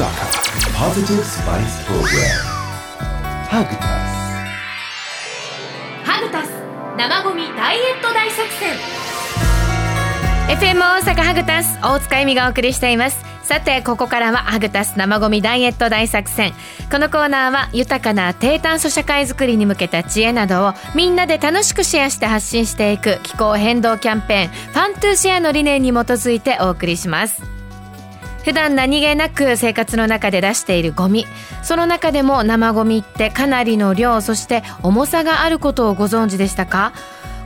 [0.00, 2.40] Positive Spice Program.
[3.50, 3.84] ハグタス.
[6.06, 6.48] ハグタス
[6.96, 8.78] 生ゴミダイエット大作戦
[10.56, 16.54] FM 大阪ハグタス大塚恵美がお送りしていますさてここからはハグタス生ゴミダイエット大作戦
[16.90, 27.59] このコーナーは豊かな低炭素社会づくりに向けた知恵などをみんなで楽しくシェアして発信していく気候変動キャンペーン Fun to Share の理念に基づいてお送りします
[28.44, 31.26] 普段何気なく生活の中で出しているゴミ。
[31.62, 36.92] その中でも生ゴミってかなりの量そして重さがあることをご存知でしたか？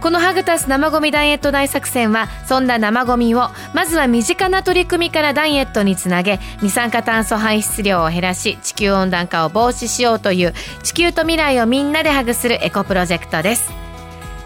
[0.00, 13.72] このハグタス生ゴミダイエット大作戦はそんな生ゴミをまずは身近な取り組みからダイエットにつなげ二酸化炭素排出量を減らし地球温暖化を防止しようという地球と未来をみんなでハグするエコプロジェクトです。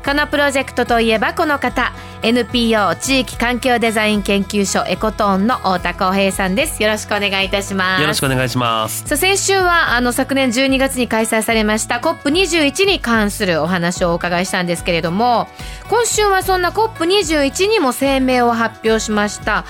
[0.05, 1.93] このプロジェクトといえばこの方。
[2.23, 6.83] NPO 地域環境デザイン研究所エコトーンの太田光平さんです。
[6.83, 8.03] よろしくお願いいたします。
[8.03, 9.05] よろしくお願いします。
[9.07, 15.49] さあ先週はあの昨年12月に開催されました COP21 に関するお話をお伺いしたんですけれども
[15.89, 19.65] 今週はそんな COP21 にも声明を発表しました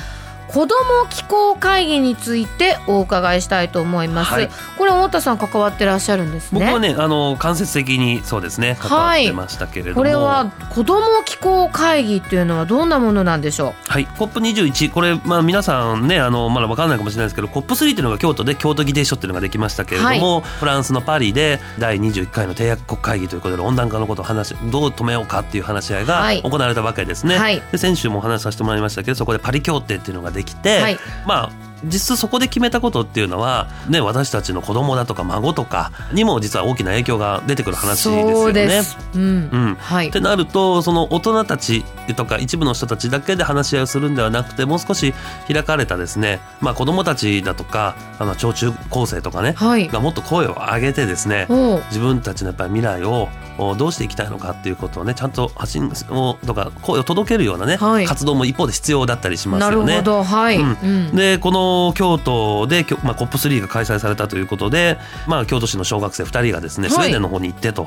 [0.48, 4.50] 子ども気候会議についてお伺いしたいと思います、はい。
[4.76, 6.60] これ太田さん関わってらっしゃるんですね。
[6.60, 26.42] 僕はね、あの間接的にそうですね、関わってましたけれども、これは子ども気候会議っていうのはどんなものなんでしょはい、COP21 これまあ皆さんねあのまだわからないかもしれないですけど COP3 っていうのが京都で京都議定書っていうのができましたけれども、フランスのパリで第21回の締約国会議ということで温暖化のことを話しどう止めようかっていう話し合いがはい。
[26.42, 27.36] 行われたわけですね。
[27.36, 27.62] はい。
[27.70, 30.98] で先週もお話しさせてもらいましたけどそこでパリ協定っていうのができて、はい。
[31.26, 38.82] まあ実質そこで決めたことっていうのは、ね、私たちの子供だとか孫とかにも実は大きな影響が出てくるう話ですよね。
[38.82, 39.48] そうん。
[39.52, 39.74] うん。
[39.78, 40.08] はい。
[40.08, 41.84] ってなるとその大人たち
[42.16, 45.14] とか一部の人たちだけで話し合いをするんではなくてもう少し
[45.50, 49.88] 開かれたですね、まあ、子どもたちだとかあの小中高生とかね、はい。
[49.88, 51.46] がもっと声を上げてですね
[51.88, 58.06] 自分たちのやっぱり未来をおどうしていきたいのかっていうことをねちゃんと発信をとか声を届けるようなね、はい。
[58.06, 59.86] 活動も一方で必要だったりしますよね。
[59.86, 60.24] なるほど。
[60.24, 60.78] はい、うん。
[60.80, 61.16] うん。
[61.16, 66.96] でこの京都で、まあ、COP3 が開催されたということで、まあ、京都市の小学生2人がですねはい。
[66.96, 67.86] スウェーデンの方に行ってと、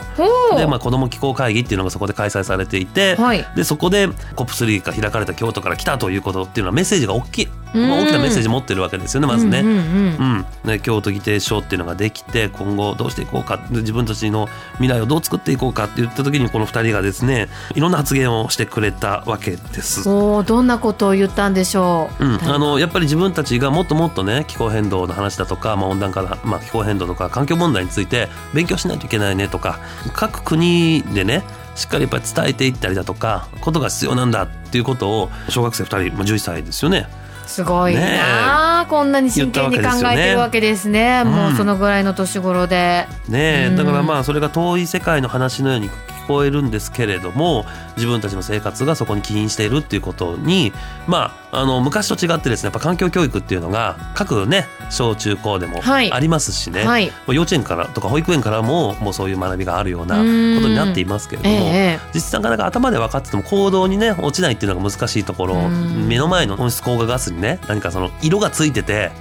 [0.57, 3.45] で、まあ、子ども気候会議っていうのがそこで開催されていて、はい。
[3.55, 9.59] でそこで COP3 が開かれた京都から来たということっていうのはメッセージが大きい、うんまあ大きなメッセージ持ってるわけですよねまずね。
[9.59, 10.45] うんうん。
[10.65, 10.79] うん。
[10.79, 20.07] 京都議定書っていうのができて今後どうしていこうかで自分たちの未来をどう作っていこうかって言った時にこの2人がですねいろんな発言をしてくれたわけです。
[20.09, 29.79] おーどんなことを言ったんでしょう、うん、あのやっぱり自分たちがもっともっとね気候変動の話だとか、まあ、温暖化の、まあ、気候変動とか環境問題について勉強しないといけないねとか
[30.13, 31.43] 各国でね
[31.75, 37.07] しっかりやっぱり伝えていったりだとかことが必要なんだっていうことを小学生2人、まあ、11歳ですよね
[37.51, 41.23] すごいねなあ、こんなに真剣に考えてるわけですね。
[41.23, 43.65] ねもうそのぐらいの年頃で、ね。
[43.65, 43.75] えうん。
[43.75, 45.89] だからまあそれが遠い世界の話のように
[46.45, 47.65] えるんですけれども
[47.95, 50.71] 自分たちの生活がそこに起因しているっていうことに
[51.07, 56.11] まああの昔と違ってですねやっぱ環境教育っていうのが各ね小中高でもはい。
[56.11, 57.07] ありますしね、はい。
[57.07, 60.27] もう幼稚園からとか保育園からももうそういう学びがあるようなこと
[60.69, 66.07] になっていますけれども、ええ実際なかなか頭で分かってても行動にね落ちないっていうのが難しいところうん。
[66.07, 69.11] 目の前の温室効果ガスにね何かその色がついてて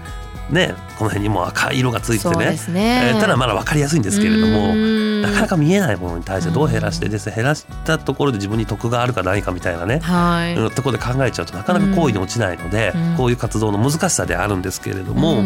[0.51, 2.59] ねこの辺にもう赤い色がついててね。
[2.69, 3.13] ね。
[3.15, 10.01] えーただまだ分かりやすいんですけれどもうんなかなか見えないものに対してどう減らしてですね減らしたところで自分に得があるかないかみたいなね。
[10.01, 10.71] はい、うん。
[10.71, 13.17] ところで考えちゃうとなかなか行為に落ちないので、うん。
[13.17, 15.43] こういう活動の難しさであるんですけれども、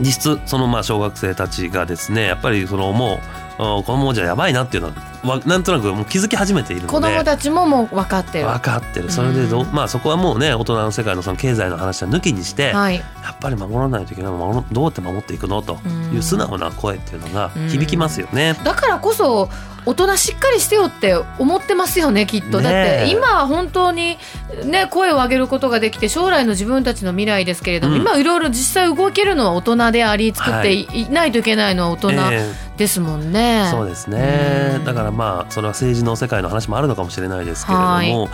[0.00, 3.18] 実質そのまあ小学生たちがですねやっぱりそのもう
[3.51, 3.51] あ
[3.84, 6.92] このままじゃやばいなっていうのはわなんとなくもう気づき始めているので。
[6.92, 8.46] 子供たちももう分かってる。
[8.46, 9.10] 分かってる。
[9.10, 12.96] それでどう、まあそこはもうね大人の世界のその経済の話は抜きにして、はい。
[12.96, 14.32] やっぱり守らないといけない
[14.72, 15.78] どうやって守っていくのと
[16.12, 18.54] いう素直な声っていうのが響きますよね。
[18.64, 19.48] だからこそ
[19.84, 24.16] 大人しっかりしてよって思ってますよねきっと、ねだえって今は本当に
[24.64, 28.00] ね声を上げることができて将来の自分たちの未来ですけれども、うん。
[28.02, 33.64] 今いろいろ実際動けるのは大人であり作ってい,、ないといけないのは大人えですもんね。
[33.68, 34.74] えそうですね。
[34.76, 34.84] うん。
[34.84, 38.28] だからまあそれは政治の世界の話もあるのかもしれないですけれども、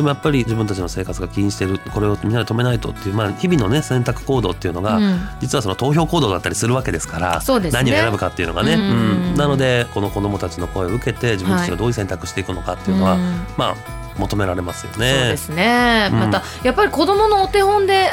[0.00, 5.20] でもやっぱり自分たちの生活が起因しているこれをみんなで止めないとっていう、まあ、日々のね選択行動っていうのが、うん。
[5.40, 7.70] 実はその投票行動だったりするわけですからね。
[7.70, 13.20] 何を選ぶかっていうのがね、うんうんなのでこの子どもたちの声を受けて自分たちがどういう選択していくのかっていうのは、うん。
[13.58, 13.74] まあ
[14.18, 14.96] 求められますよね。
[14.96, 16.18] そうですね、うん。
[16.18, 18.08] またやっぱり子供のお手本で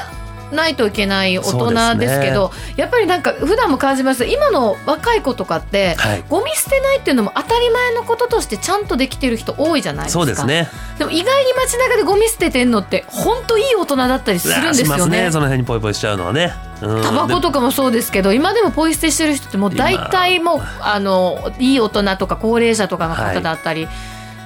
[0.52, 4.26] ないといけない大人ですけどやっぱりなんか普段も感じます。
[4.26, 6.24] 今の若い子とかって、はい。
[6.30, 10.20] ゴミ捨てないっていうのも当たり前のこととしてちゃんとできてる人多いじゃないですか。
[10.20, 10.70] そうですね。
[10.98, 15.24] でも意外に街中でゴミ捨ててんのって本当いい大人だったりするんですよね。
[15.24, 15.32] ね。
[15.32, 16.54] その辺にポイポイしちゃうのはね。
[16.82, 17.04] うん。
[17.04, 20.58] タバコとかもそうですけど今でもポイ捨てしてる人ってもう大体も。
[20.58, 23.88] うあのいい大人とか高齢者とかの方だったり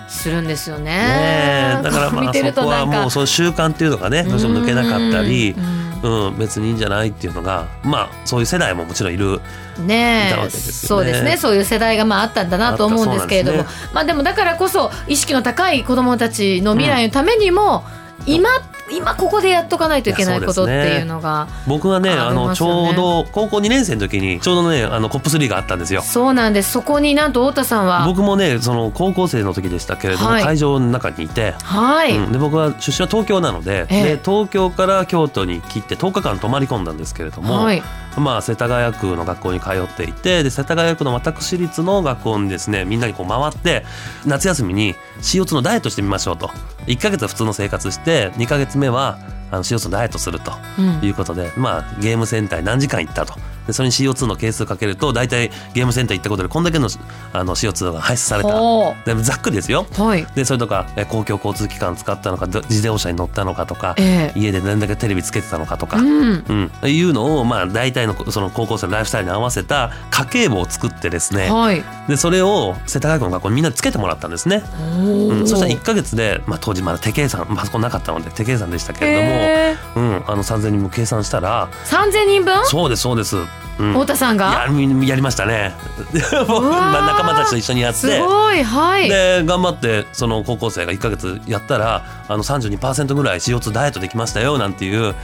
[0.07, 0.83] するんですよね。
[0.85, 1.83] ねえ。
[1.83, 5.55] だからまあそこはもうその習慣っていうのがねどうしても抜けなかったり
[6.03, 6.27] うん。
[6.27, 9.41] うん、別にいいんじゃないっていうのがまあそういう世代ももちろんいる。
[9.85, 10.43] ねえ。
[10.43, 10.49] ね。
[10.49, 11.37] そうですね。
[11.37, 17.83] そういう世代がまああったんだなと思うんですけれども、あったそうなんまあでもだからこそ意識の高い子どもたちの未来のためにも、
[18.25, 18.49] 今
[18.91, 26.01] 今ここでやっとかないといけないことっていうのが僕がねあのちょうど高校2年生の時にちょうどねあのコップ3があったんですよ。
[26.01, 26.71] そうなんです。
[26.71, 28.05] そこになんと太田さんは？
[28.05, 30.43] 僕もねその高校生の時でしたけれども、はい。
[30.43, 32.31] 会場の中にいて、はい、うん。
[32.31, 34.03] で僕は出身は東京なので,、ええ。
[34.03, 37.81] で東京から京都に来て10日間泊まり込んだんですけれども、はい
[38.17, 43.85] まあ、世田谷区の学校に通っていてで世田谷区の私立の学校にですねみんなにこう回って
[44.25, 46.49] 夏休みに CO2 のダイエットしてみましょうと。
[46.87, 49.17] 1ヶ月は普通の生活して2ヶ月目は
[49.51, 50.99] あの CO2 のダイエットするとうん。
[51.05, 53.33] いうことで、まあ、ゲームセンターに何時間行ったと
[53.67, 56.89] でそれに CO2 の係数かけると大体ゲームセンター行ったことでこんだけの
[57.33, 58.49] あの CO2 が排出された。
[58.49, 59.85] ほでもざっくりですよ。
[59.97, 60.25] うはい。
[60.35, 64.39] でそれとかえ公共交通機関使ったのかど自動車に乗ったのかとか、ええ。
[64.39, 66.71] 家で何だけテレビつけてたのかとか、うん。
[66.83, 71.49] うん、いうのをまあ大体のその高校生のライフスタイルに合わせた家計簿を作ってですね。
[71.49, 71.83] はい。
[72.07, 74.63] でそれを世田谷区の学校にみんなつけてもらったんですね、
[74.97, 75.43] う。
[75.43, 79.75] ん、そしたら1か月で、まあ、当時まだ手計算パソコンなかったので手計算でしたけれども、え。
[79.95, 81.69] うん、あの3,000人も計算したら。
[81.85, 82.65] ー、3000人分？
[82.65, 83.37] そうですそうです、
[83.79, 84.51] うん、太田さんが？
[84.51, 85.73] やりやりましたね。
[86.47, 87.99] 僕まあ仲間たちと一緒にやって。
[87.99, 89.09] すごいはい。
[89.09, 95.15] で頑張ってその高校生が1か月やったらあの32%ぐらい CO2 ダイエットできましたよなんていう。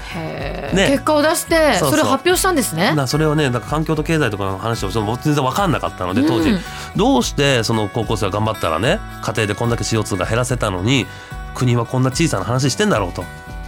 [0.74, 0.88] ね。
[0.90, 2.96] 結果を出してそれを発表したんですね？
[2.96, 6.60] なそれをねなんか環境と経済とかの話をちょっと僕全然分かんなかったので当時、うん
[6.96, 11.06] どうしてその高校生が頑張ったらね家庭でこんだけ CO2 が減らせたのに
[11.54, 13.24] 国はこんな小さな話してんだろうと。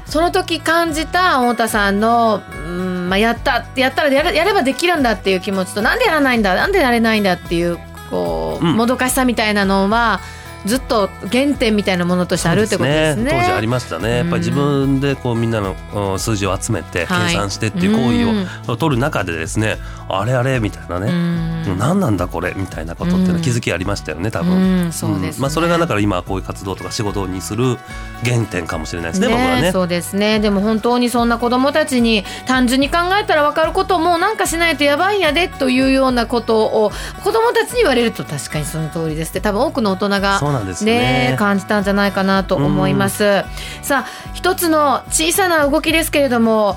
[0.08, 7.78] その時感じた太田さんの、うんまあ、やったやったらやれやればできるんだっていう気持ちとなんでやらないんだなんでやれないんだっていう
[8.10, 8.78] こう、うん。
[8.78, 10.22] もどかしさみたいなのは
[10.66, 13.32] ずっと原点みたいなものとしてあるってことですね。
[13.32, 14.18] 当時ありましたね。
[14.18, 17.34] やっぱり自分でこうみんなのうん数字を集めて計はい。
[17.34, 19.78] 算してっていう行為を取る中でですね、
[20.10, 24.54] あれあれみたいなうね、ん何なんだこれみたいなことっていうのは気づきありましたよね多分。
[24.86, 25.40] うんそうですね。
[25.40, 27.78] んまあそれがだから今こういう活動とか仕事にする
[28.26, 29.72] 原点かもしれないですね僕はね。
[29.72, 30.40] そうですね。
[30.40, 36.92] でも本当にそんな子どもたちに単純に考えたら分かることをもうなんかしないとやばいんやでというようなことを
[37.24, 39.40] 子どもたちに言われると確かにその通りですって。
[39.42, 43.44] 多分多くの大人がそうなんですよね感じたんじゃないかなと思います。
[43.82, 46.76] さあ一つの小さな動きですけれども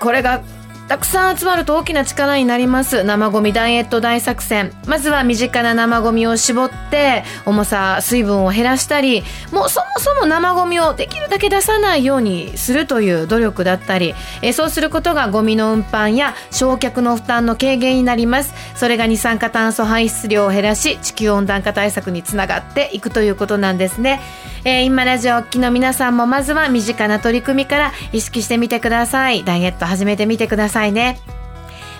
[0.00, 0.42] これが
[0.88, 3.02] たくさん集まると大きな力になります。
[3.02, 4.72] 生ゴミダイエット大作戦。
[4.86, 18.54] まずは身近な生ゴミを絞って重さ水分を減らしたりもうそもそも生ゴミをできるだけ出さないようにするという努力だったりえそうすることがゴミの運搬や焼却の負担の軽減になります。
[18.76, 24.20] それが二酸化炭素排出量を減らし地球温暖化対策につながっていくということなんですね、
[24.64, 29.42] えー今ラジオお聞きの皆さんもまずは身近な取り組みから意識してみてください。
[29.42, 30.75] ダイエット始めてみてください。
[30.92, 31.18] ね。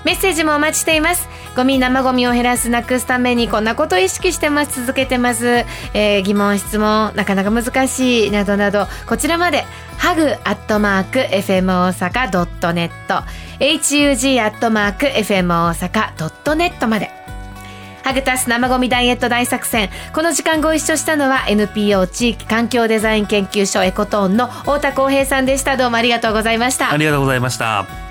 [0.04, 1.28] メッセージもお待ちしています。
[1.56, 4.82] ゴミ生ゴミを減らすなくすためにこんなことを意識してます。
[4.82, 5.64] 続けてます、
[5.94, 8.86] えー疑問質問なかなか難しいなどなど。
[9.08, 9.64] こちらまで。
[9.98, 13.24] ハグアットマーク FM 大阪ドットネット。
[13.58, 17.10] HUG アットマーク FM 大阪ドットネットまで。
[18.04, 19.88] ハグタス生ゴミダイエット大作戦。
[20.14, 25.76] この時間ご一緒したのは NPO 地域環境デザイン研究所エコトーンの太田光平さんでした。
[25.76, 26.92] どうもありがとうございました。
[26.92, 28.05] ありがとうございました。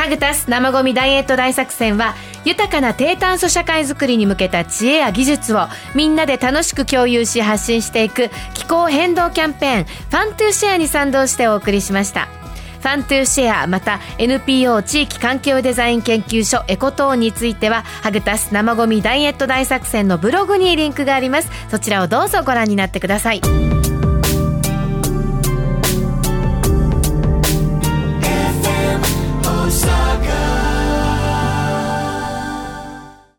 [0.00, 2.14] ハグタス生ゴミダイエット大作戦は
[2.46, 12.28] 豊かな低炭素社会づくりに向けた知恵や技術をみんなで楽しく共有し発信していく気候変動キャンペーン Fun to Share に賛同してお送りしました。
[12.80, 21.50] Fun to Share また NPO 地域環境デザイン研究所エコトーンについてはハグタス生ゴミダイエット大作戦のブログにリンクがあります。
[21.68, 23.69] そちらをどうぞご覧になってください。